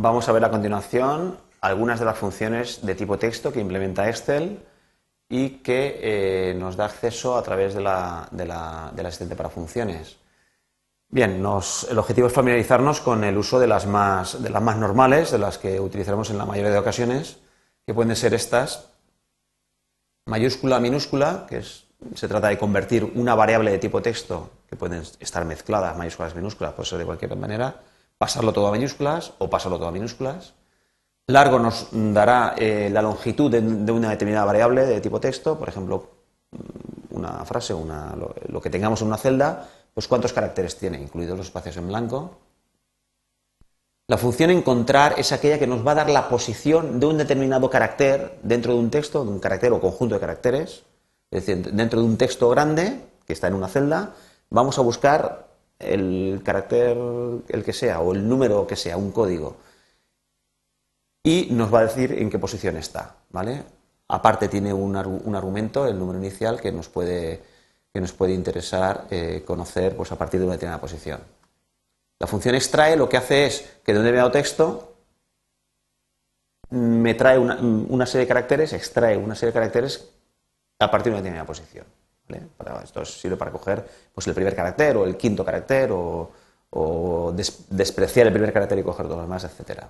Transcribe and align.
vamos 0.00 0.28
a 0.28 0.32
ver 0.32 0.44
a 0.44 0.50
continuación 0.50 1.36
algunas 1.60 1.98
de 1.98 2.06
las 2.06 2.16
funciones 2.16 2.84
de 2.84 2.94
tipo 2.94 3.18
texto 3.18 3.52
que 3.52 3.60
implementa 3.60 4.08
Excel 4.08 4.58
y 5.28 5.60
que 5.62 6.00
eh, 6.02 6.54
nos 6.54 6.76
da 6.76 6.86
acceso 6.86 7.36
a 7.36 7.42
través 7.42 7.74
de 7.74 7.82
la, 7.82 8.28
del 8.32 9.06
asistente 9.06 9.36
para 9.36 9.50
funciones. 9.50 10.16
Bien, 11.08 11.36
el 11.36 11.98
objetivo 11.98 12.28
es 12.28 12.32
familiarizarnos 12.32 13.00
con 13.00 13.24
el 13.24 13.36
uso 13.36 13.58
de 13.58 13.66
las, 13.66 13.86
más, 13.86 14.42
de 14.42 14.48
las 14.48 14.62
más 14.62 14.76
normales, 14.76 15.30
de 15.30 15.38
las 15.38 15.58
que 15.58 15.78
utilizaremos 15.80 16.30
en 16.30 16.38
la 16.38 16.46
mayoría 16.46 16.70
de 16.70 16.78
ocasiones, 16.78 17.38
que 17.84 17.92
pueden 17.92 18.14
ser 18.16 18.32
estas, 18.32 18.88
mayúscula, 20.26 20.78
minúscula, 20.80 21.46
que 21.48 21.62
se 21.62 22.28
trata 22.28 22.48
de 22.48 22.58
convertir 22.58 23.04
una 23.16 23.34
variable 23.34 23.72
de 23.72 23.78
tipo 23.78 24.00
texto, 24.00 24.50
que 24.68 24.76
pueden 24.76 25.02
estar 25.18 25.44
mezcladas, 25.44 25.96
mayúsculas, 25.96 26.34
minúsculas, 26.34 26.72
puede 26.74 26.88
ser 26.88 26.98
de 26.98 27.04
cualquier 27.06 27.36
manera, 27.36 27.80
pasarlo 28.20 28.52
todo 28.52 28.66
a 28.68 28.70
mayúsculas 28.70 29.32
o 29.38 29.48
pasarlo 29.48 29.78
todo 29.78 29.88
a 29.88 29.92
minúsculas. 29.92 30.52
Largo 31.26 31.58
nos 31.58 31.88
dará 31.90 32.54
eh, 32.58 32.90
la 32.92 33.00
longitud 33.00 33.50
de, 33.50 33.60
una 33.90 34.10
determinada 34.10 34.44
variable 34.44 34.84
de 34.84 35.00
tipo 35.00 35.18
texto, 35.18 35.58
por 35.58 35.70
ejemplo, 35.70 36.04
una 37.08 37.42
frase, 37.46 37.74
lo 38.48 38.60
que 38.60 38.68
tengamos 38.68 39.00
en 39.00 39.06
una 39.06 39.16
celda, 39.16 39.66
pues 39.94 40.06
cuántos 40.06 40.34
caracteres 40.34 40.76
tiene, 40.76 41.00
incluidos 41.00 41.38
los 41.38 41.46
espacios 41.46 41.78
en 41.78 41.88
blanco. 41.88 42.36
La 44.06 44.18
función 44.18 44.50
encontrar 44.50 45.14
es 45.16 45.32
aquella 45.32 45.58
que 45.58 45.66
nos 45.66 45.86
va 45.86 45.92
a 45.92 46.02
dar 46.02 46.10
la 46.10 46.28
posición 46.28 47.00
de 47.00 47.06
un 47.06 47.16
determinado 47.16 47.70
carácter 47.70 48.38
dentro 48.42 48.74
de 48.74 48.80
un 48.80 48.90
texto, 48.90 49.24
de 49.24 49.30
un 49.30 49.40
carácter 49.40 49.72
o 49.72 49.80
conjunto 49.80 50.16
de 50.16 50.20
caracteres. 50.20 50.84
Es 51.30 51.46
decir, 51.46 51.72
dentro 51.72 52.00
de 52.00 52.06
un 52.06 52.18
texto 52.18 52.50
grande 52.50 53.00
que 53.24 53.32
está 53.32 53.46
en 53.46 53.54
una 53.54 53.68
celda, 53.68 54.12
vamos 54.50 54.78
a 54.78 54.82
buscar 54.82 55.49
el 55.80 56.40
carácter, 56.44 56.96
el 57.48 57.64
que 57.64 57.72
sea, 57.72 58.00
o 58.00 58.12
el 58.12 58.28
número 58.28 58.66
que 58.66 58.76
sea, 58.76 58.96
un 58.96 59.12
código. 59.12 59.56
Y 61.22 61.48
nos 61.50 61.72
va 61.72 61.80
a 61.80 61.86
decir 61.86 62.12
en 62.12 62.30
qué 62.30 62.38
posición 62.38 62.76
está. 62.76 63.16
¿vale? 63.30 63.62
Aparte 64.08 64.48
tiene 64.48 64.72
un, 64.72 64.96
argumento, 64.96 65.86
el 65.86 65.98
número 65.98 66.18
inicial, 66.18 66.60
que 66.60 66.72
nos 66.72 66.88
puede 66.88 67.42
que 67.92 68.00
nos 68.00 68.12
puede 68.12 68.32
interesar 68.34 69.08
eh, 69.10 69.42
conocer 69.44 69.96
pues, 69.96 70.12
a 70.12 70.16
partir 70.16 70.38
de 70.38 70.46
una 70.46 70.54
determinada 70.54 70.80
posición. 70.80 71.20
La 72.20 72.26
función 72.26 72.54
extrae 72.54 72.96
lo 72.96 73.08
que 73.08 73.16
hace 73.16 73.46
es 73.46 73.78
que 73.84 73.92
de 73.92 73.98
un 73.98 74.04
determinado 74.04 74.30
texto 74.30 74.94
me 76.70 77.14
trae 77.14 77.38
una, 77.38 78.06
serie 78.06 78.26
de 78.26 78.28
caracteres, 78.28 78.72
extrae 78.72 79.16
una 79.16 79.34
serie 79.34 79.48
de 79.48 79.54
caracteres 79.54 80.08
a 80.78 80.90
partir 80.90 81.06
de 81.06 81.10
una 81.10 81.22
determinada 81.22 81.46
posición. 81.46 81.84
Esto 82.82 83.04
sirve 83.04 83.36
para 83.36 83.50
coger 83.50 83.84
pues, 84.14 84.26
el 84.26 84.34
primer 84.34 84.54
carácter 84.54 84.96
o 84.96 85.04
el 85.04 85.16
quinto 85.16 85.44
carácter 85.44 85.90
o, 85.92 86.30
despreciar 87.70 88.28
el 88.28 88.32
primer 88.32 88.52
carácter 88.52 88.78
y 88.78 88.82
coger 88.82 89.06
todos 89.06 89.18
los 89.18 89.26
demás, 89.26 89.44
etc. 89.44 89.82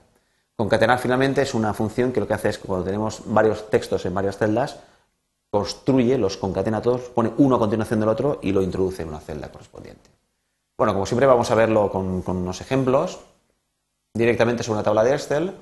Concatenar 0.56 0.98
finalmente 0.98 1.42
es 1.42 1.52
una 1.52 1.74
función 1.74 2.12
que 2.12 2.20
lo 2.20 2.26
que 2.26 2.34
hace 2.34 2.48
es 2.48 2.58
que 2.58 2.66
cuando 2.66 2.86
tenemos 2.86 3.22
varios 3.26 3.68
textos 3.68 4.06
en 4.06 4.14
varias 4.14 4.38
celdas, 4.38 4.78
construye, 5.50 6.16
los 6.16 6.36
concatena 6.36 6.80
todos, 6.80 7.10
pone 7.10 7.32
uno 7.38 7.56
a 7.56 7.58
continuación 7.58 8.00
del 8.00 8.08
otro 8.08 8.38
y 8.42 8.52
lo 8.52 8.62
introduce 8.62 9.02
en 9.02 9.08
una 9.08 9.20
celda 9.20 9.50
correspondiente. 9.50 10.10
Bueno, 10.78 10.94
como 10.94 11.04
siempre 11.04 11.26
vamos 11.26 11.50
a 11.50 11.54
verlo 11.54 11.90
con, 11.90 12.22
unos 12.26 12.60
ejemplos, 12.62 13.20
directamente 14.14 14.62
sobre 14.62 14.78
una 14.78 14.82
tabla 14.82 15.04
de 15.04 15.12
Excel. 15.12 15.54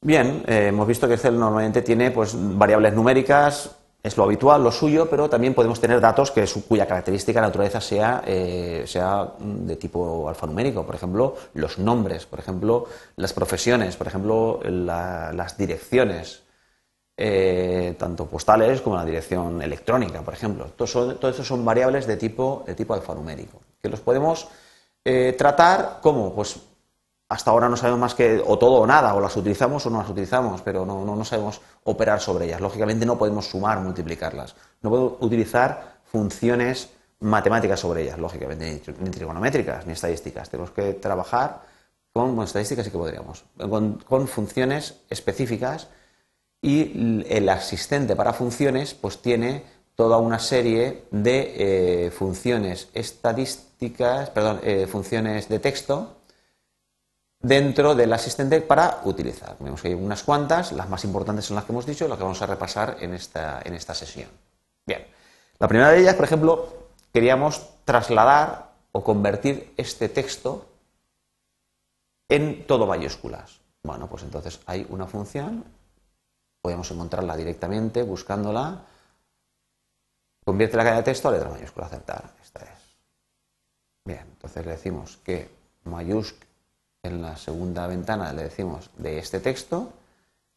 Bien, 0.00 0.42
eh, 0.48 0.68
hemos 0.68 0.88
visto 0.88 1.06
que 1.06 1.14
Excel 1.14 1.38
normalmente 1.38 1.82
tiene 1.82 2.10
pues, 2.10 2.34
variables 2.34 2.94
numéricas, 2.94 3.76
es 4.06 4.16
lo 4.16 4.22
habitual, 4.22 4.62
lo 4.62 4.70
suyo, 4.70 5.10
pero 5.10 5.28
también 5.28 5.52
podemos 5.52 5.80
tener 5.80 6.00
datos 6.00 6.30
que 6.30 6.46
cuya 6.68 6.86
característica 6.86 7.40
naturaleza 7.40 7.80
sea, 7.80 8.22
eh, 8.24 8.84
sea 8.86 9.32
de 9.38 9.76
tipo 9.76 10.28
alfanumérico, 10.28 10.84
por 10.86 10.94
ejemplo, 10.94 11.34
los 11.54 11.78
nombres, 11.78 12.24
por 12.24 12.38
ejemplo, 12.38 12.86
las 13.16 13.32
profesiones, 13.32 13.96
por 13.96 14.06
ejemplo, 14.06 14.60
las 14.62 15.58
direcciones, 15.58 16.42
eh, 17.16 17.96
tanto 17.98 18.26
postales 18.26 18.80
como 18.80 18.96
la 18.96 19.04
dirección 19.04 19.60
electrónica, 19.60 20.22
por 20.22 20.34
ejemplo. 20.34 20.66
Todo 20.76 21.28
eso, 21.28 21.44
son 21.44 21.64
variables 21.64 22.06
de 22.06 22.16
tipo, 22.16 22.62
de 22.64 22.76
tipo 22.76 22.94
alfanumérico, 22.94 23.60
que 23.82 23.88
los 23.88 24.00
podemos 24.00 24.46
eh, 25.04 25.34
tratar 25.36 25.98
como, 26.00 26.32
pues 26.32 26.60
hasta 27.28 27.50
ahora 27.50 27.68
no 27.68 27.76
sabemos 27.76 28.00
más 28.00 28.14
que 28.14 28.42
o 28.44 28.58
todo 28.58 28.80
o 28.80 28.86
nada, 28.86 29.14
o 29.14 29.20
las 29.20 29.36
utilizamos 29.36 29.84
o 29.86 29.90
no 29.90 29.98
las 29.98 30.08
utilizamos, 30.08 30.62
pero 30.62 30.86
no, 30.86 31.04
no, 31.04 31.24
sabemos 31.24 31.60
operar 31.84 32.20
sobre 32.20 32.46
ellas. 32.46 32.60
Lógicamente 32.60 33.04
no 33.04 33.18
podemos 33.18 33.46
sumar, 33.46 33.80
multiplicarlas. 33.80 34.54
No 34.82 34.90
podemos 34.90 35.14
utilizar 35.20 35.98
funciones 36.04 36.90
matemáticas 37.20 37.80
sobre 37.80 38.02
ellas, 38.02 38.18
lógicamente, 38.18 38.82
ni, 39.00 39.10
trigonométricas, 39.10 39.86
ni 39.86 39.92
estadísticas. 39.92 40.50
Tenemos 40.50 40.70
que 40.70 40.94
trabajar 40.94 41.62
con, 42.12 42.40
estadísticas 42.42 42.84
sí 42.84 42.90
que 42.90 42.98
podríamos, 42.98 43.44
con 44.06 44.28
funciones 44.28 45.00
específicas 45.10 45.88
y 46.62 47.24
el 47.28 47.48
asistente 47.48 48.16
para 48.16 48.32
funciones 48.32 48.94
pues 48.94 49.20
tiene 49.20 49.64
toda 49.94 50.18
una 50.18 50.38
serie 50.38 51.04
de 51.10 52.06
eh, 52.06 52.10
funciones 52.10 52.88
estadísticas, 52.92 54.30
perdón, 54.30 54.60
eh, 54.62 54.86
funciones 54.86 55.48
de 55.48 55.58
texto 55.58 56.15
dentro 57.46 57.94
del 57.94 58.12
asistente 58.12 58.60
para 58.60 59.00
utilizar. 59.04 59.56
Vemos 59.60 59.80
que 59.80 59.88
hay 59.88 59.94
unas 59.94 60.22
cuantas, 60.22 60.72
las 60.72 60.88
más 60.88 61.04
importantes 61.04 61.44
son 61.44 61.56
las 61.56 61.64
que 61.64 61.72
hemos 61.72 61.86
dicho, 61.86 62.08
las 62.08 62.18
que 62.18 62.24
vamos 62.24 62.42
a 62.42 62.46
repasar 62.46 62.96
en 63.00 63.14
esta, 63.14 63.60
en 63.64 63.74
esta 63.74 63.94
sesión. 63.94 64.28
Bien, 64.86 65.06
la 65.58 65.68
primera 65.68 65.90
de 65.90 66.00
ellas, 66.00 66.14
por 66.14 66.24
ejemplo, 66.24 66.88
queríamos 67.12 67.66
trasladar 67.84 68.72
o 68.92 69.04
convertir 69.04 69.72
este 69.76 70.08
texto 70.08 70.66
en 72.28 72.66
todo 72.66 72.86
mayúsculas. 72.86 73.60
Bueno, 73.82 74.08
pues 74.08 74.22
entonces 74.24 74.60
hay 74.66 74.86
una 74.88 75.06
función 75.06 75.64
podemos 76.66 76.90
encontrarla 76.90 77.36
directamente 77.36 78.02
buscándola. 78.02 78.82
Convierte 80.44 80.76
la 80.76 80.82
cadena 80.82 80.98
de 80.98 81.04
texto 81.04 81.28
a 81.28 81.30
letra 81.30 81.48
mayúscula, 81.48 81.86
aceptar. 81.86 82.34
Esta 82.42 82.64
es. 82.64 82.96
Bien, 84.04 84.22
entonces 84.22 84.66
le 84.66 84.72
decimos 84.72 85.16
que 85.18 85.48
mayúscula 85.84 86.45
en 87.06 87.22
la 87.22 87.36
segunda 87.36 87.86
ventana 87.86 88.32
le 88.32 88.44
decimos 88.44 88.90
de 88.96 89.18
este 89.18 89.40
texto, 89.40 89.92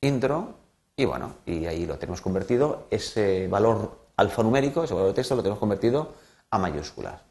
intro, 0.01 0.55
y 0.95 1.05
bueno, 1.05 1.35
y 1.45 1.65
ahí 1.65 1.85
lo 1.85 1.97
tenemos 1.97 2.21
convertido, 2.21 2.87
ese 2.89 3.47
valor 3.47 3.97
alfanumérico, 4.17 4.83
ese 4.83 4.93
valor 4.93 5.09
de 5.09 5.15
texto 5.15 5.35
lo 5.35 5.41
tenemos 5.41 5.59
convertido 5.59 6.13
a 6.49 6.57
mayúsculas. 6.57 7.21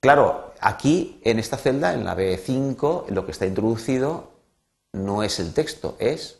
Claro, 0.00 0.52
aquí 0.60 1.20
en 1.24 1.38
esta 1.38 1.56
celda, 1.56 1.94
en 1.94 2.04
la 2.04 2.16
B5, 2.16 3.08
lo 3.08 3.24
que 3.24 3.32
está 3.32 3.46
introducido 3.46 4.30
no 4.92 5.22
es 5.22 5.38
el 5.38 5.54
texto, 5.54 5.96
es 5.98 6.38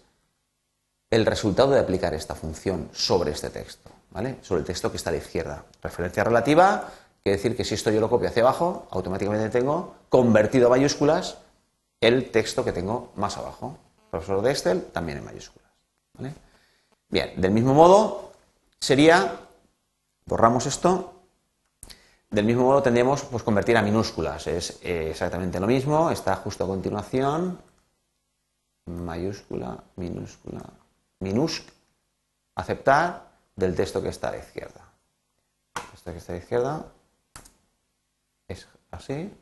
el 1.10 1.24
resultado 1.26 1.70
de 1.70 1.78
aplicar 1.78 2.12
esta 2.14 2.34
función 2.34 2.88
sobre 2.92 3.30
este 3.30 3.50
texto, 3.50 3.90
¿vale? 4.10 4.38
Sobre 4.42 4.60
el 4.60 4.66
texto 4.66 4.90
que 4.90 4.96
está 4.96 5.10
a 5.10 5.12
la 5.12 5.18
izquierda. 5.18 5.64
Referencia 5.80 6.24
relativa 6.24 6.90
quiere 7.22 7.36
decir 7.36 7.56
que 7.56 7.64
si 7.64 7.74
esto 7.74 7.90
yo 7.90 8.00
lo 8.00 8.10
copio 8.10 8.28
hacia 8.28 8.42
abajo, 8.42 8.88
automáticamente 8.90 9.48
tengo 9.48 9.94
convertido 10.08 10.66
a 10.66 10.70
mayúsculas 10.70 11.38
el 12.02 12.30
texto 12.30 12.64
que 12.64 12.72
tengo 12.72 13.12
más 13.16 13.38
abajo. 13.38 13.78
profesor 14.10 14.42
de 14.42 14.50
Excel 14.50 14.84
también 14.92 15.18
en 15.18 15.24
mayúsculas. 15.24 15.70
Bien, 17.08 17.40
del 17.40 17.52
mismo 17.52 17.72
modo 17.72 18.32
sería, 18.78 19.40
borramos 20.26 20.66
esto, 20.66 21.14
del 22.30 22.44
mismo 22.44 22.64
modo 22.64 22.82
tendríamos 22.82 23.22
pues, 23.24 23.42
convertir 23.42 23.76
a 23.76 23.82
minúsculas. 23.82 24.46
Es 24.46 24.80
eh, 24.82 25.10
exactamente 25.10 25.60
lo 25.60 25.66
mismo, 25.66 26.10
está 26.10 26.36
justo 26.36 26.64
a 26.64 26.66
continuación, 26.66 27.58
mayúscula, 28.86 29.82
minúscula, 29.96 30.62
minúscula, 31.20 31.72
aceptar 32.56 33.30
del 33.54 33.76
texto 33.76 34.02
que 34.02 34.08
está 34.08 34.28
a 34.28 34.32
la 34.32 34.38
izquierda. 34.38 34.80
El 35.76 35.90
texto 35.90 36.12
que 36.12 36.18
está 36.18 36.32
a 36.32 36.36
la 36.36 36.42
izquierda 36.42 36.86
es 38.48 38.66
así, 38.90 39.32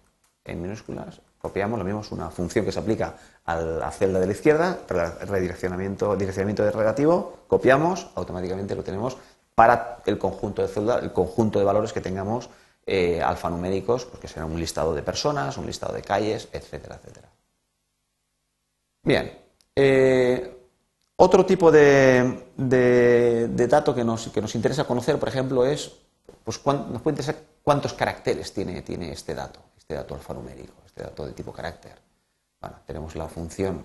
en 0.45 0.63
minúsculas. 0.63 1.21
Copiamos, 1.41 1.79
lo 1.79 1.85
mismo 1.85 2.03
es 2.03 2.13
una 2.13 2.31
función 2.31 2.65
que 2.65 2.73
se 2.73 2.79
aplica 2.79 3.15
a 3.45 3.57
la 3.57 3.91
celda 3.91 4.21
de 4.21 4.27
la 4.27 4.33
izquierda, 4.33 4.79
redireccionamiento, 4.89 6.15
direccionamiento 6.15 6.63
de 6.63 6.71
relativo, 6.71 7.39
copiamos, 7.49 8.09
automáticamente 8.15 8.75
lo 8.75 8.83
tenemos 8.83 9.17
para 9.55 10.03
el 10.05 10.19
conjunto 10.19 10.61
de 10.61 10.69
celda, 10.69 10.99
el 10.99 11.13
conjunto 11.13 11.59
de 11.59 11.65
valores 11.65 11.93
que 11.93 12.03
tengamos 12.03 12.51
eh, 12.87 13.23
alfanuméricos, 13.23 14.05
porque 14.05 14.29
será 14.29 14.45
un 14.45 14.59
listado 14.59 14.95
de 14.95 15.03
personas, 15.03 15.57
un 15.57 15.67
listado 15.67 15.95
de 15.95 16.03
calles, 16.03 16.49
etcétera, 16.53 16.97
etcétera. 16.97 17.29
Bien, 19.03 19.33
eh, 19.75 20.61
otro 21.17 21.45
tipo 21.47 21.71
de, 21.71 22.47
dato 23.69 23.95
que 23.95 24.05
nos, 24.05 24.27
interesa 24.55 24.85
conocer, 24.85 25.19
por 25.19 25.29
ejemplo, 25.29 25.65
es, 25.65 25.93
pues, 26.45 26.61
nos 26.65 27.03
puede 27.03 27.15
interesar 27.15 27.37
cuántos 27.63 27.93
caracteres 27.93 28.53
tiene, 28.53 28.83
tiene 28.83 29.13
este 29.13 29.35
dato, 29.35 29.61
este 29.77 29.95
dato 29.95 30.15
alfanumérico, 30.15 30.75
este 30.91 31.05
dato 31.05 31.25
de 31.25 31.33
tipo 31.33 31.53
carácter. 31.53 31.95
Bueno, 32.61 32.77
tenemos 32.87 33.15
la 33.15 33.29
función 33.29 33.85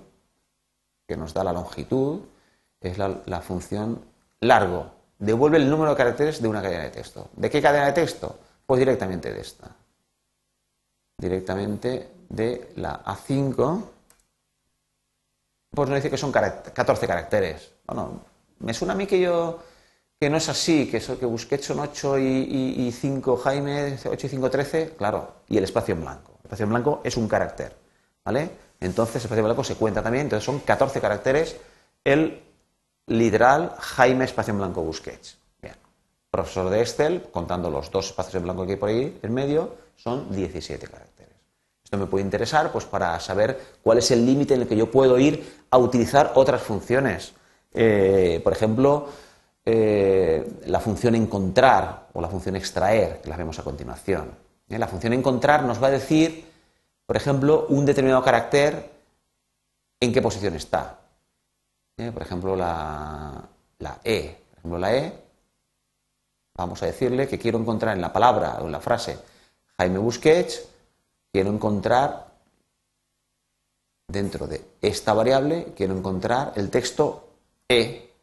que 1.07 1.15
nos 1.15 1.33
da 1.33 1.43
la 1.43 1.53
longitud, 1.53 2.21
es 2.81 2.97
la, 2.97 3.41
función 3.41 4.03
largo. 4.41 4.91
Devuelve 5.17 5.57
el 5.57 5.69
número 5.69 5.91
de 5.91 5.97
caracteres 5.97 6.41
de 6.41 6.47
una 6.47 6.61
cadena 6.61 6.83
de 6.83 6.89
texto. 6.89 7.29
¿De 7.35 7.49
qué 7.49 7.61
cadena 7.61 7.85
de 7.87 7.93
texto? 7.93 8.37
Pues 8.65 8.79
directamente 8.79 9.31
de 9.31 9.41
esta. 9.41 9.71
Directamente 11.17 12.11
de 12.29 12.71
la 12.75 13.03
A5 13.03 13.83
pues 15.71 15.89
nos 15.89 15.97
dice 15.97 16.09
que 16.09 16.17
son 16.17 16.31
14 16.31 17.07
caracteres. 17.07 17.71
Bueno, 17.85 18.21
me 18.59 18.73
suena 18.73 18.93
a 18.93 18.97
mí 18.97 19.05
que 19.05 19.19
yo 19.19 19.59
que 20.19 20.29
no 20.29 20.37
es 20.37 20.47
así, 20.47 20.89
que, 20.89 20.97
eso, 20.97 21.19
que 21.19 21.25
Busquets 21.25 21.65
son 21.65 21.79
8 21.79 22.19
y, 22.19 22.91
5 22.91 23.37
Jaime, 23.37 23.97
8 24.05 24.27
y 24.27 24.29
5 24.29 24.49
13, 24.49 24.93
claro, 24.97 25.33
y 25.49 25.57
el 25.57 25.65
espacio 25.65 25.93
en 25.93 26.01
blanco. 26.01 26.34
Espacio 26.45 26.63
en 26.63 26.69
blanco 26.69 27.01
es 27.03 27.17
un 27.17 27.27
carácter, 27.27 27.75
¿vale? 28.23 28.49
Entonces 28.79 29.23
espacio 29.23 29.39
en 29.39 29.45
blanco 29.45 29.63
se 29.63 29.75
cuenta 29.75 30.03
también, 30.03 30.25
entonces 30.25 30.45
son 30.45 30.59
14 30.59 31.01
caracteres 31.01 31.57
el 32.03 32.43
literal 33.07 33.75
Jaime 33.79 34.25
espacio 34.25 34.51
en 34.51 34.59
blanco 34.59 34.83
Busquets. 34.83 35.37
Bien, 35.59 35.75
profesor 36.29 36.69
de 36.69 36.81
Excel, 36.81 37.23
contando 37.31 37.71
los 37.71 37.89
dos 37.89 38.07
espacios 38.07 38.35
en 38.35 38.43
blanco 38.43 38.65
que 38.65 38.73
hay 38.73 38.77
por 38.77 38.89
ahí 38.89 39.19
en 39.23 39.33
medio, 39.33 39.75
son 39.95 40.29
17 40.31 40.87
caracteres. 40.87 41.33
Esto 41.83 41.97
me 41.97 42.05
puede 42.05 42.23
interesar 42.23 42.71
pues 42.71 42.85
para 42.85 43.19
saber 43.19 43.59
cuál 43.81 43.97
es 43.97 44.11
el 44.11 44.23
límite 44.23 44.53
en 44.53 44.61
el 44.61 44.67
que 44.67 44.75
yo 44.75 44.91
puedo 44.91 45.17
ir 45.17 45.63
a 45.71 45.77
utilizar 45.79 46.31
otras 46.35 46.61
funciones. 46.61 47.33
Eh, 47.73 48.39
por 48.43 48.53
ejemplo, 48.53 49.07
eh, 49.65 50.47
la 50.67 50.79
función 50.79 51.15
encontrar 51.15 52.07
o 52.13 52.21
la 52.21 52.27
función 52.27 52.55
extraer, 52.55 53.21
que 53.21 53.29
la 53.29 53.37
vemos 53.37 53.57
a 53.57 53.63
continuación. 53.63 54.45
¿Eh? 54.69 54.79
La 54.79 54.87
función 54.87 55.13
encontrar 55.13 55.63
nos 55.63 55.81
va 55.81 55.87
a 55.87 55.91
decir, 55.91 56.51
por 57.05 57.17
ejemplo, 57.17 57.67
un 57.69 57.85
determinado 57.85 58.23
carácter 58.23 58.91
en 59.99 60.13
qué 60.13 60.21
posición 60.21 60.55
está. 60.55 60.99
¿eh? 61.97 62.11
Por 62.11 62.21
ejemplo, 62.21 62.55
la, 62.55 63.49
E. 64.03 64.43
Por 64.49 64.57
ejemplo, 64.59 64.79
la 64.79 64.95
E, 64.95 65.23
vamos 66.55 66.81
a 66.83 66.87
decirle 66.87 67.27
que 67.27 67.39
quiero 67.39 67.59
encontrar 67.59 67.95
en 67.95 68.01
la 68.01 68.13
palabra 68.13 68.57
o 68.61 68.65
en 68.65 68.71
la 68.71 68.79
frase 68.79 69.17
Jaime 69.77 69.99
Busquets, 69.99 70.67
quiero 71.31 71.49
encontrar 71.51 72.27
dentro 74.07 74.47
de 74.47 74.63
esta 74.81 75.13
variable, 75.13 75.73
quiero 75.75 75.97
encontrar 75.97 76.53
el 76.55 76.69
texto 76.69 77.29
E 77.67 78.13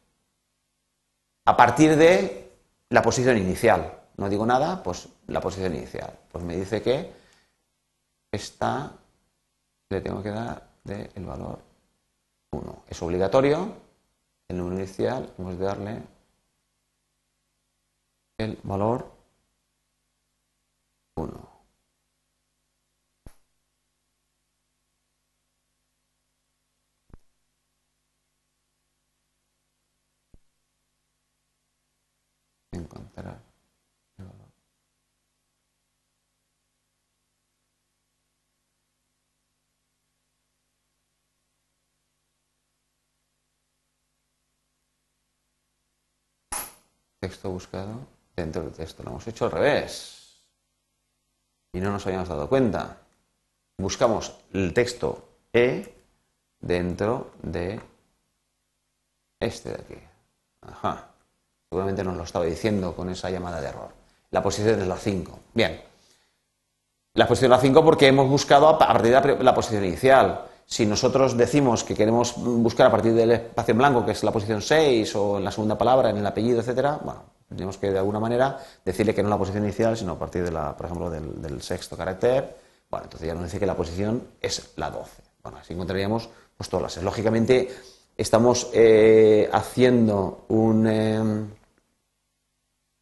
a 1.45 1.57
partir 1.57 1.95
de 1.95 2.51
la 2.89 3.01
posición 3.01 3.37
inicial. 3.37 4.02
No 4.17 4.29
digo 4.29 4.45
nada, 4.45 4.81
pues 4.83 5.09
la 5.27 5.41
posición 5.41 5.75
inicial. 5.75 6.17
Pues 6.31 6.43
me 6.43 6.55
dice 6.55 6.81
que 6.81 7.13
esta 8.31 8.91
le 9.89 10.01
tengo 10.01 10.21
que 10.21 10.29
dar 10.29 10.69
del 10.83 11.09
el 11.15 11.25
valor 11.25 11.59
1. 12.51 12.83
Es 12.87 13.01
obligatorio, 13.01 13.73
el 14.47 14.57
número 14.57 14.77
inicial 14.77 15.33
hemos 15.37 15.57
de 15.57 15.65
darle 15.65 16.03
el 18.37 18.59
valor 18.63 19.11
1. 21.15 21.53
encontrar 32.73 33.52
Texto 47.23 47.49
buscado 47.49 48.05
dentro 48.35 48.63
del 48.63 48.73
texto. 48.73 49.01
Lo 49.01 49.11
hemos 49.11 49.25
hecho 49.25 49.45
al 49.45 49.51
revés. 49.51 50.41
Y 51.71 51.79
no 51.79 51.89
nos 51.89 52.05
habíamos 52.05 52.27
dado 52.27 52.49
cuenta. 52.49 52.97
Buscamos 53.77 54.35
el 54.51 54.73
texto 54.73 55.29
E 55.53 55.95
dentro 56.59 57.31
de 57.41 57.79
este 59.39 59.69
de 59.69 59.75
aquí. 59.75 60.03
Ajá. 60.63 61.11
Seguramente 61.69 62.03
nos 62.03 62.17
lo 62.17 62.23
estaba 62.23 62.43
diciendo 62.43 62.93
con 62.93 63.09
esa 63.09 63.29
llamada 63.29 63.61
de 63.61 63.69
error. 63.69 63.93
La 64.31 64.43
posición 64.43 64.81
es 64.81 64.87
la 64.87 64.97
5. 64.97 65.39
Bien. 65.53 65.81
La 67.13 67.25
posición 67.25 67.53
es 67.53 67.57
la 67.57 67.61
5 67.61 67.85
porque 67.85 68.07
hemos 68.07 68.27
buscado 68.27 68.67
a 68.67 68.77
partir 68.77 69.17
de 69.17 69.43
la 69.45 69.55
posición 69.55 69.85
inicial. 69.85 70.45
Si 70.65 70.85
nosotros 70.85 71.37
decimos 71.37 71.83
que 71.83 71.93
queremos 71.93 72.35
buscar 72.37 72.87
a 72.87 72.91
partir 72.91 73.13
del 73.13 73.31
espacio 73.31 73.73
en 73.73 73.77
blanco, 73.77 74.05
que 74.05 74.11
es 74.11 74.23
la 74.23 74.31
posición 74.31 74.61
6, 74.61 75.15
o 75.15 75.37
en 75.37 75.43
la 75.43 75.51
segunda 75.51 75.77
palabra, 75.77 76.09
en 76.09 76.17
el 76.17 76.25
apellido, 76.25 76.59
etcétera, 76.59 76.99
bueno, 77.03 77.23
tenemos 77.49 77.77
que 77.77 77.91
de 77.91 77.99
alguna 77.99 78.19
manera 78.19 78.59
decirle 78.83 79.13
que 79.13 79.23
no 79.23 79.29
la 79.29 79.37
posición 79.37 79.63
inicial, 79.63 79.97
sino 79.97 80.13
a 80.13 80.19
partir 80.19 80.43
de 80.43 80.51
la, 80.51 80.75
por 80.75 80.85
ejemplo, 80.85 81.09
del, 81.09 81.61
sexto 81.61 81.95
carácter. 81.95 82.57
Bueno, 82.89 83.05
entonces 83.05 83.27
ya 83.27 83.33
nos 83.33 83.43
dice 83.43 83.59
que 83.59 83.65
la 83.65 83.75
posición 83.75 84.23
es 84.41 84.73
la 84.75 84.89
12. 84.89 85.21
Bueno, 85.43 85.57
así 85.59 85.73
encontraríamos 85.73 86.29
pues 86.57 86.69
todas 86.69 86.95
las. 86.95 87.03
Lógicamente, 87.03 87.69
estamos 88.17 88.69
eh, 88.73 89.49
haciendo 89.51 90.45
un. 90.49 90.87
Em, 90.87 91.47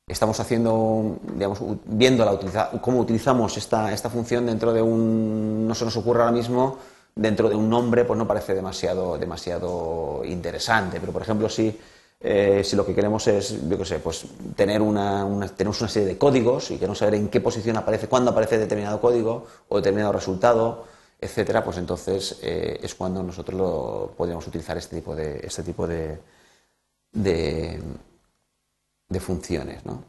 estamos 0.08 0.40
haciendo, 0.40 1.20
digamos, 1.36 1.60
viendo 1.86 2.26
la 2.26 2.70
cómo 2.82 3.00
utilizamos 3.00 3.56
esta, 3.58 3.94
esta 3.94 4.10
función 4.10 4.46
dentro 4.46 4.74
de 4.74 4.82
un, 4.82 5.68
no 5.68 5.76
se 5.76 5.86
nos 5.86 5.96
ocurre 5.96 6.22
ahora 6.22 6.34
mismo, 6.34 6.78
dentro 7.16 7.50
de 7.50 7.56
un 7.56 7.70
nombre, 7.70 8.06
pues 8.06 8.18
no 8.18 8.28
parece 8.28 8.54
demasiado, 8.54 9.18
demasiado 9.18 10.22
interesante, 10.26 11.00
pero 11.00 11.12
por 11.12 11.22
ejemplo, 11.22 11.50
si, 11.50 11.78
eh, 12.20 12.62
si 12.64 12.76
lo 12.76 12.86
que 12.86 12.96
queremos 12.96 13.28
es, 13.28 13.68
yo 13.70 13.78
qué 13.78 13.86
sé, 13.86 14.00
pues 14.00 14.26
tener 14.56 14.82
una, 14.82 15.26
tenemos 15.56 15.80
una 15.82 15.90
serie 15.90 16.08
de 16.08 16.18
códigos 16.18 16.72
y 16.72 16.76
queremos 16.76 16.98
saber 16.98 17.16
en 17.16 17.30
qué 17.30 17.42
posición 17.42 17.78
aparece, 17.78 18.08
cuándo 18.08 18.32
aparece 18.32 18.58
determinado 18.58 19.02
código 19.02 19.46
o 19.70 19.78
determinado 19.78 20.14
resultado, 20.14 20.86
etcétera, 21.20 21.64
pues 21.64 21.78
entonces 21.78 22.40
eh, 22.42 22.80
es 22.82 22.96
cuando 22.96 23.22
nosotros 23.22 23.58
lo, 23.58 24.14
podríamos 24.18 24.48
utilizar 24.48 24.78
este 24.78 24.96
tipo 24.98 25.16
de, 25.16 25.40
este 25.44 25.64
tipo 25.64 25.88
de, 25.88 26.20
de 27.12 27.80
de 29.12 29.20
funciones. 29.20 29.86
¿no? 29.86 30.04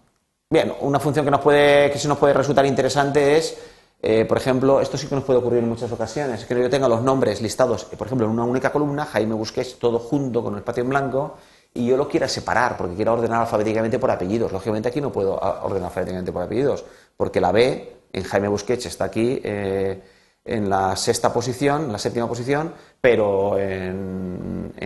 Bien, 0.48 0.72
una 0.80 0.98
función 0.98 1.24
que, 1.24 1.30
nos 1.30 1.40
puede, 1.40 1.90
que 1.90 1.98
sí 1.98 2.08
nos 2.08 2.18
puede 2.18 2.32
resultar 2.32 2.64
interesante 2.64 3.36
es, 3.36 3.58
eh, 4.02 4.24
por 4.24 4.36
ejemplo, 4.36 4.80
esto 4.80 4.98
sí 4.98 5.06
que 5.06 5.14
nos 5.14 5.22
puede 5.22 5.38
ocurrir 5.38 5.60
en 5.60 5.68
muchas 5.68 5.90
ocasiones, 5.92 6.40
es 6.40 6.46
que 6.46 6.60
yo 6.60 6.68
tenga 6.68 6.88
los 6.88 7.02
nombres 7.02 7.40
listados, 7.40 7.84
por 7.84 8.06
ejemplo, 8.08 8.26
en 8.26 8.32
una 8.32 8.44
única 8.44 8.72
columna, 8.72 9.06
Jaime 9.06 9.34
Busquets, 9.34 9.78
todo 9.78 10.00
junto 10.00 10.42
con 10.42 10.54
el 10.54 10.58
espacio 10.58 10.82
en 10.82 10.88
blanco, 10.88 11.36
y 11.72 11.86
yo 11.86 11.96
lo 11.96 12.08
quiera 12.08 12.28
separar, 12.28 12.76
porque 12.76 12.96
quiero 12.96 13.12
ordenar 13.12 13.42
alfabéticamente 13.42 13.98
por 13.98 14.10
apellidos. 14.10 14.52
Lógicamente 14.52 14.88
aquí 14.88 15.00
no 15.00 15.10
puedo 15.10 15.38
ordenar 15.38 15.86
alfabéticamente 15.86 16.32
por 16.32 16.42
apellidos, 16.42 16.84
porque 17.16 17.40
la 17.40 17.52
B 17.52 17.96
en 18.12 18.24
Jaime 18.24 18.48
Busquets 18.48 18.86
está 18.86 19.04
aquí. 19.04 19.40
Eh, 19.42 20.02
en 20.44 20.68
la 20.68 20.96
sexta 20.96 21.32
posición, 21.32 21.92
la 21.92 21.98
séptima 21.98 22.26
posición, 22.26 22.74
pero 23.00 23.58
en, 23.58 23.91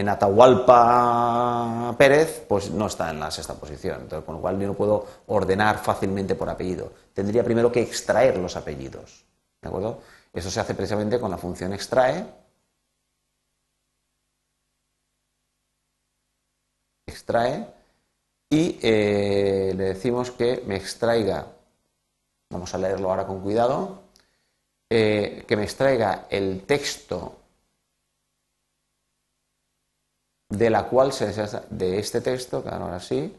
Atahualpa 0.08 1.94
Pérez, 1.98 2.44
pues 2.48 2.70
no 2.70 2.86
está 2.86 3.10
en 3.10 3.20
la 3.20 3.30
sexta 3.30 3.54
posición. 3.54 4.02
Entonces, 4.02 4.24
con 4.24 4.36
lo 4.36 4.40
cual 4.40 4.58
yo 4.60 4.66
no 4.66 4.74
puedo 4.74 5.06
ordenar 5.26 5.78
fácilmente 5.78 6.34
por 6.34 6.48
apellido. 6.48 6.92
Tendría 7.14 7.44
primero 7.44 7.70
que 7.72 7.82
extraer 7.82 8.36
los 8.38 8.56
apellidos. 8.56 9.24
¿De 9.60 9.68
acuerdo? 9.68 10.00
Eso 10.32 10.50
se 10.50 10.60
hace 10.60 10.74
precisamente 10.74 11.18
con 11.18 11.30
la 11.30 11.38
función 11.38 11.72
extrae. 11.72 12.26
Extrae. 17.06 17.66
Y 18.50 18.78
eh, 18.82 19.72
le 19.76 19.84
decimos 19.84 20.30
que 20.30 20.62
me 20.66 20.76
extraiga. 20.76 21.46
Vamos 22.50 22.74
a 22.74 22.78
leerlo 22.78 23.10
ahora 23.10 23.26
con 23.26 23.40
cuidado 23.40 24.06
eh, 24.88 25.44
que 25.48 25.56
me 25.56 25.64
extraiga 25.64 26.26
el 26.30 26.62
texto 26.62 27.45
de 30.48 30.70
la 30.70 30.84
cual 30.84 31.12
se 31.12 31.32
de 31.70 31.98
este 31.98 32.20
texto, 32.20 32.64
ahora 32.68 33.00
sí, 33.00 33.34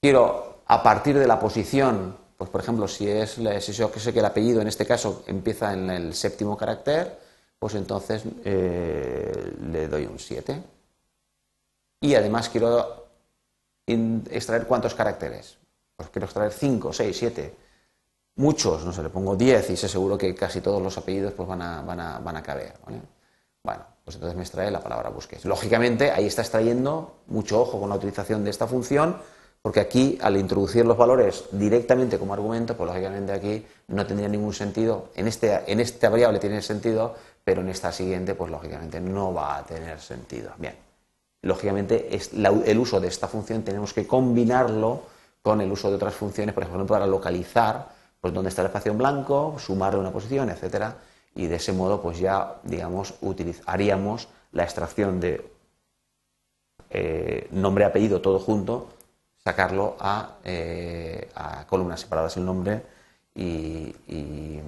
quiero 0.00 0.62
a 0.66 0.82
partir 0.82 1.18
de 1.18 1.26
la 1.26 1.40
posición, 1.40 2.16
pues 2.36 2.50
por 2.50 2.60
ejemplo, 2.60 2.86
si 2.86 3.08
es 3.08 3.38
si 3.60 3.72
yo 3.72 3.90
que 3.90 4.00
sé 4.00 4.12
que 4.12 4.18
el 4.20 4.24
apellido 4.24 4.60
en 4.60 4.68
este 4.68 4.86
caso 4.86 5.24
empieza 5.26 5.72
en 5.72 5.90
el 5.90 6.14
séptimo 6.14 6.56
carácter, 6.56 7.18
pues 7.58 7.74
entonces 7.74 8.22
eh, 8.44 9.54
le 9.70 9.88
doy 9.88 10.06
un 10.06 10.18
7. 10.18 10.62
Y 12.00 12.14
además 12.14 12.48
quiero 12.48 13.06
extraer 13.86 14.66
cuántos 14.66 14.94
caracteres. 14.94 15.56
Pues 15.96 16.10
quiero 16.10 16.26
extraer 16.26 16.52
5, 16.52 16.92
6, 16.92 17.16
7 17.18 17.56
muchos, 18.38 18.84
no 18.84 18.92
sé, 18.92 19.02
le 19.02 19.10
pongo 19.10 19.36
10 19.36 19.70
y 19.70 19.76
sé 19.76 19.88
seguro 19.88 20.16
que 20.16 20.34
casi 20.34 20.60
todos 20.60 20.80
los 20.80 20.96
apellidos 20.96 21.34
pues 21.34 21.48
van 21.48 21.60
a, 21.60 21.82
van 21.82 22.00
a, 22.00 22.18
van 22.20 22.36
a 22.36 22.42
caber. 22.42 22.74
Bueno, 23.62 23.84
pues 24.08 24.14
entonces 24.14 24.36
me 24.38 24.42
extrae 24.42 24.70
la 24.70 24.80
palabra 24.80 25.10
busques. 25.10 25.44
Lógicamente, 25.44 26.10
ahí 26.10 26.24
está 26.24 26.40
extrayendo 26.40 27.16
mucho 27.26 27.60
ojo 27.60 27.78
con 27.78 27.90
la 27.90 27.96
utilización 27.96 28.42
de 28.42 28.48
esta 28.48 28.66
función, 28.66 29.18
porque 29.60 29.80
aquí, 29.80 30.18
al 30.22 30.38
introducir 30.38 30.86
los 30.86 30.96
valores 30.96 31.44
directamente 31.52 32.18
como 32.18 32.32
argumento, 32.32 32.74
pues 32.74 32.88
lógicamente 32.88 33.32
aquí 33.32 33.66
no 33.88 34.06
tendría 34.06 34.30
ningún 34.30 34.54
sentido. 34.54 35.10
En, 35.14 35.28
este, 35.28 35.70
en 35.70 35.80
esta 35.80 36.08
variable 36.08 36.38
tiene 36.38 36.62
sentido, 36.62 37.16
pero 37.44 37.60
en 37.60 37.68
esta 37.68 37.92
siguiente, 37.92 38.34
pues 38.34 38.50
lógicamente 38.50 38.98
no 38.98 39.34
va 39.34 39.58
a 39.58 39.66
tener 39.66 40.00
sentido. 40.00 40.52
Bien, 40.56 40.74
lógicamente 41.42 42.16
es 42.16 42.30
el 42.32 42.78
uso 42.78 43.00
de 43.00 43.08
esta 43.08 43.28
función 43.28 43.62
tenemos 43.62 43.92
que 43.92 44.06
combinarlo 44.06 45.02
con 45.42 45.60
el 45.60 45.70
uso 45.70 45.90
de 45.90 45.96
otras 45.96 46.14
funciones, 46.14 46.54
por 46.54 46.62
ejemplo, 46.62 46.86
para 46.86 47.06
localizar 47.06 47.88
pues 48.22 48.32
dónde 48.32 48.48
está 48.48 48.62
el 48.62 48.68
espacio 48.68 48.90
en 48.90 48.96
blanco, 48.96 49.56
sumarle 49.58 50.00
una 50.00 50.10
posición, 50.10 50.48
etcétera, 50.48 50.96
y 51.34 51.46
de 51.46 51.56
ese 51.56 51.72
modo 51.72 52.00
pues 52.02 52.18
ya, 52.18 52.60
digamos, 52.64 53.14
haríamos 53.66 54.28
la 54.52 54.64
extracción 54.64 55.20
de 55.20 55.50
eh, 56.90 57.48
nombre, 57.50 57.84
apellido, 57.84 58.20
todo 58.20 58.38
junto, 58.38 58.88
sacarlo 59.36 59.96
a, 60.00 60.38
eh, 60.44 61.30
columnas 61.68 62.00
separadas 62.00 62.36
el 62.36 62.44
nombre 62.44 62.82
y, 63.34 63.94
y, 64.06 64.60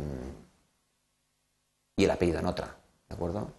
el 1.96 2.10
apellido 2.10 2.38
en 2.38 2.46
otra. 2.46 2.74
¿De 3.08 3.14
acuerdo? 3.14 3.50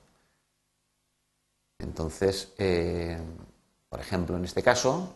Entonces, 1.80 2.54
eh, 2.58 3.20
por 3.90 4.00
ejemplo, 4.00 4.38
en 4.38 4.46
este 4.46 4.64
caso, 4.64 5.14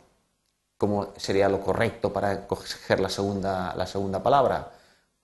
¿cómo 0.78 1.14
sería 1.18 1.50
lo 1.50 1.62
correcto 1.62 2.12
para 2.12 2.48
coger 2.48 3.00
la 3.00 3.10
segunda, 3.10 3.74
la 3.76 3.88
segunda 3.88 4.22
palabra? 4.22 4.72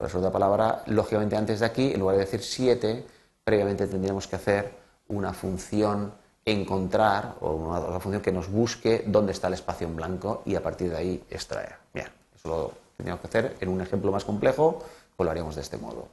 La 0.01 0.09
segunda 0.09 0.31
palabra, 0.31 0.81
lógicamente, 0.87 1.35
antes 1.35 1.59
de 1.59 1.65
aquí, 1.67 1.93
en 1.93 1.99
lugar 1.99 2.15
de 2.15 2.25
decir 2.25 2.41
7, 2.41 3.05
previamente 3.43 3.85
tendríamos 3.85 4.27
que 4.27 4.35
hacer 4.35 4.71
una 5.09 5.31
función 5.31 6.11
encontrar 6.43 7.35
o 7.41 7.51
una, 7.51 7.99
función 7.99 8.23
que 8.23 8.31
nos 8.31 8.49
busque 8.49 9.03
dónde 9.05 9.31
está 9.31 9.47
el 9.47 9.53
espacio 9.53 9.85
en 9.85 9.95
blanco 9.95 10.41
y 10.45 10.55
a 10.55 10.63
partir 10.63 10.89
de 10.89 10.97
ahí 10.97 11.23
extraer. 11.29 11.75
Bien, 11.93 12.07
eso 12.35 12.49
lo 12.49 12.71
tendríamos 12.97 13.21
que 13.21 13.27
hacer 13.27 13.57
en 13.59 13.69
un 13.69 13.79
ejemplo 13.79 14.11
más 14.11 14.25
complejo, 14.25 14.83
pues 15.15 15.23
lo 15.23 15.29
haríamos 15.29 15.53
de 15.53 15.61
este 15.61 15.77
modo. 15.77 16.07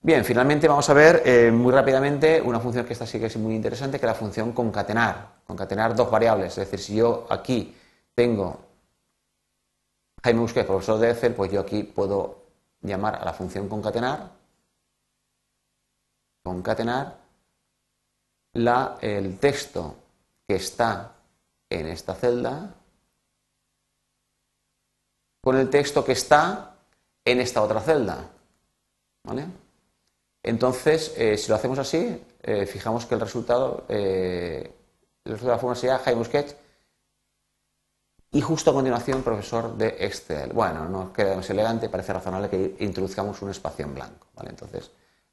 Bien, 0.00 0.24
finalmente 0.24 0.68
vamos 0.68 0.88
a 0.88 0.94
ver 0.94 1.22
eh, 1.26 1.50
muy 1.50 1.72
rápidamente 1.72 2.40
una 2.40 2.60
función 2.60 2.86
que 2.86 2.92
esta 2.92 3.06
sí 3.06 3.18
que 3.18 3.26
es 3.26 3.36
muy 3.36 3.56
interesante, 3.56 3.98
que 3.98 4.06
es 4.06 4.12
la 4.12 4.14
función 4.14 4.52
concatenar. 4.52 5.38
Concatenar 5.44 5.96
dos 5.96 6.08
variables, 6.08 6.52
es 6.52 6.70
decir, 6.70 6.78
si 6.78 6.94
yo 6.94 7.26
aquí 7.28 7.74
tengo 8.14 8.60
Jaime 10.22 10.40
Busquets, 10.40 10.66
profesor 10.66 11.00
de 11.00 11.10
Excel, 11.10 11.34
pues 11.34 11.50
yo 11.50 11.60
aquí 11.60 11.82
puedo 11.82 12.37
llamar 12.82 13.16
a 13.16 13.24
la 13.24 13.32
función 13.32 13.68
concatenar, 13.68 14.30
concatenar 16.42 17.18
la, 18.54 18.98
el 19.00 19.38
texto 19.38 19.96
que 20.46 20.56
está 20.56 21.14
en 21.70 21.86
esta 21.86 22.14
celda 22.14 22.74
con 25.40 25.56
el 25.56 25.70
texto 25.70 26.04
que 26.04 26.12
está 26.12 26.74
en 27.24 27.40
esta 27.40 27.62
otra 27.62 27.80
celda. 27.80 28.28
¿Vale? 29.24 29.46
Entonces, 30.42 31.14
eh, 31.16 31.36
si 31.36 31.48
lo 31.48 31.56
hacemos 31.56 31.78
así, 31.78 32.22
eh, 32.42 32.66
fijamos 32.66 33.06
que 33.06 33.14
el 33.14 33.20
resultado, 33.20 33.84
eh, 33.88 34.72
el 35.24 35.32
resultado 35.32 35.50
de 35.50 35.56
la 35.56 35.58
fórmula 35.58 35.80
sería 35.80 35.98
Jaime 35.98 36.18
Busquets 36.18 36.56
y 38.30 38.40
justo 38.40 38.70
a 38.70 38.74
continuación 38.74 39.22
profesor 39.22 39.76
de 39.76 39.96
Excel. 40.00 40.52
Bueno, 40.52 40.86
no 40.86 41.12
queda 41.12 41.36
más 41.36 41.48
elegante, 41.50 41.88
parece 41.88 42.12
razonable 42.12 42.50
que 42.50 42.76
introduzcamos 42.80 43.40
un 43.42 43.50
espacio 43.50 43.84
en 43.84 43.94
blanco. 43.94 44.26
¿vale? 44.34 44.50
Entonces, 44.50 44.90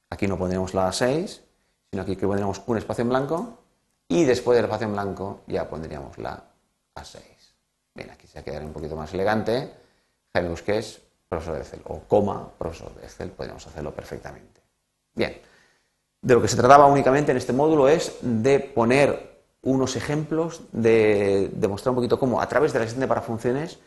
aquí 0.09 0.27
no 0.27 0.37
pondremos 0.37 0.73
la 0.73 0.91
6, 0.91 1.41
sino 1.91 2.03
aquí 2.03 2.15
que 2.15 2.25
pondríamos 2.25 2.61
un 2.65 2.77
espacio 2.77 3.01
en 3.01 3.09
blanco 3.09 3.59
y 4.07 4.23
después 4.23 4.55
del 4.55 4.65
espacio 4.65 4.87
en 4.87 4.93
blanco 4.93 5.41
ya 5.47 5.67
pondríamos 5.67 6.17
la 6.17 6.41
A6. 6.95 7.19
Bien, 7.93 8.09
aquí 8.11 8.27
se 8.27 8.43
quedaría 8.43 8.67
un 8.67 8.73
poquito 8.73 8.95
más 8.95 9.13
elegante. 9.13 9.73
Jaime 10.33 10.49
Busquets, 10.49 11.01
profesor 11.27 11.55
de 11.55 11.61
Excel, 11.61 11.81
o 11.85 11.99
coma, 12.01 12.49
profesor 12.57 12.93
de 12.95 13.03
Excel, 13.03 13.31
podríamos 13.31 13.65
hacerlo 13.65 13.93
perfectamente. 13.93 14.61
Bien, 15.13 15.41
de 16.21 16.33
lo 16.33 16.41
que 16.41 16.47
se 16.47 16.57
trataba 16.57 16.87
únicamente 16.87 17.31
en 17.31 17.37
este 17.37 17.53
módulo 17.53 17.87
es 17.87 18.17
de 18.21 18.59
poner 18.59 19.34
unos 19.65 19.95
ejemplos, 19.95 20.61
de 20.71 21.51
demostrar 21.53 21.91
un 21.91 21.95
poquito 21.95 22.17
cómo 22.17 22.39
a 22.39 22.47
través 22.47 22.71
de 22.71 22.79
la 22.79 22.85
asistente 22.85 23.07
para 23.07 23.21
funciones 23.21 23.79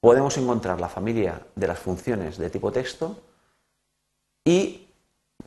podemos 0.00 0.36
encontrar 0.38 0.80
la 0.80 0.88
familia 0.88 1.42
de 1.54 1.66
las 1.66 1.78
funciones 1.78 2.38
de 2.38 2.50
tipo 2.50 2.72
texto 2.72 3.16
y 4.44 4.88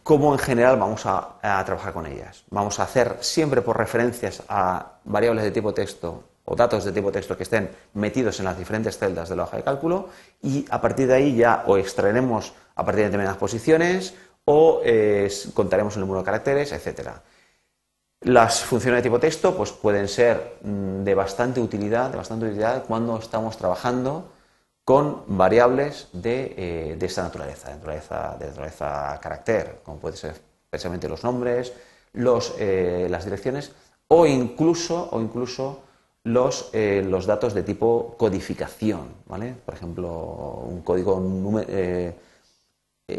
cómo 0.03 0.33
en 0.33 0.39
general 0.39 0.77
vamos 0.77 1.05
a, 1.05 1.39
trabajar 1.65 1.93
con 1.93 2.05
ellas. 2.05 2.43
Vamos 2.49 2.79
a 2.79 2.83
hacer 2.83 3.17
siempre 3.21 3.61
por 3.61 3.77
referencias 3.77 4.43
a 4.47 4.99
variables 5.05 5.43
de 5.43 5.51
tipo 5.51 5.73
texto 5.73 6.23
o 6.45 6.55
datos 6.55 6.83
de 6.83 6.91
tipo 6.91 7.11
texto 7.11 7.35
que 7.35 7.43
estén 7.43 7.69
metidos 7.93 8.39
en 8.39 8.45
las 8.45 8.57
diferentes 8.57 8.97
celdas 8.97 9.29
de 9.29 9.35
la 9.35 9.43
hoja 9.43 9.57
de 9.57 9.63
cálculo 9.63 10.09
y 10.41 10.65
a 10.69 10.81
partir 10.81 11.07
de 11.07 11.15
ahí 11.15 11.35
ya 11.35 11.63
o 11.65 11.77
extraeremos 11.77 12.53
a 12.75 12.85
partir 12.85 13.01
de 13.01 13.05
determinadas 13.05 13.37
posiciones 13.37 14.13
o 14.45 14.81
eh, 14.83 15.31
contaremos 15.53 15.95
el 15.95 16.01
número 16.01 16.19
de 16.19 16.25
caracteres, 16.25 16.71
etc. 16.71 17.09
Las 18.21 18.63
funciones 18.65 18.99
de 18.99 19.03
tipo 19.03 19.19
texto 19.19 19.55
pues, 19.55 19.71
pueden 19.71 20.07
ser 20.09 20.57
mm, 20.61 21.03
de 21.03 21.15
bastante 21.15 21.61
utilidad, 21.61 22.09
de 22.09 22.17
bastante 22.17 22.47
utilidad 22.47 22.83
cuando 22.85 23.17
estamos 23.17 23.57
trabajando 23.57 24.29
con 24.83 25.23
variables 25.27 26.09
de, 26.11 26.53
eh, 26.57 26.97
esta 26.99 27.23
naturaleza, 27.23 27.69
de 27.69 27.75
naturaleza, 27.75 28.35
de 28.39 28.47
naturaleza 28.47 29.19
carácter, 29.21 29.79
como 29.83 29.99
pueden 29.99 30.17
ser 30.17 30.35
precisamente 30.69 31.07
los 31.07 31.23
nombres, 31.23 31.71
los, 32.13 32.55
eh, 32.59 33.07
las 33.09 33.23
direcciones 33.23 33.71
o 34.07 34.25
incluso, 34.25 35.09
o 35.11 35.21
incluso 35.21 35.83
los, 36.23 36.69
eh, 36.73 37.05
los, 37.07 37.25
datos 37.25 37.53
de 37.53 37.63
tipo 37.63 38.15
codificación, 38.17 39.13
¿vale? 39.27 39.55
Por 39.65 39.75
ejemplo, 39.75 40.09
un 40.67 40.81
código, 40.81 41.21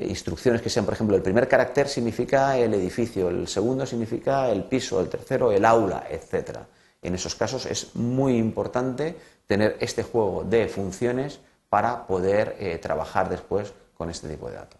instrucciones 0.08 0.62
que 0.62 0.70
sean, 0.70 0.84
por 0.84 0.94
ejemplo, 0.94 1.16
el 1.16 1.22
primer 1.22 1.48
carácter 1.48 1.88
significa 1.88 2.56
el 2.56 2.74
edificio, 2.74 3.28
el 3.28 3.48
segundo 3.48 3.86
significa 3.86 4.48
el 4.50 4.64
piso, 4.64 5.00
el 5.00 5.08
tercero 5.08 5.52
el 5.52 5.64
aula, 5.64 6.06
etc. 6.10 6.58
En 7.02 7.14
esos 7.14 7.34
casos 7.34 7.66
es 7.66 7.94
muy 7.96 8.36
importante 8.36 9.16
tener 9.46 9.76
este 9.80 10.02
juego 10.02 10.44
de 10.44 10.68
funciones 10.68 11.40
para 11.68 12.06
poder 12.06 12.56
eh, 12.58 12.78
trabajar 12.78 13.28
después 13.28 13.72
con 13.96 14.10
este 14.10 14.28
tipo 14.28 14.48
de 14.48 14.56
datos. 14.56 14.79